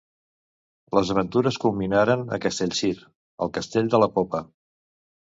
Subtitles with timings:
[0.97, 2.93] Les aventures culminaran a Castellcir,
[3.47, 4.41] al Castell de la Popa.